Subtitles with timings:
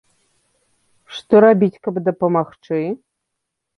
[1.19, 2.81] Што рабіць, каб дапамагчы?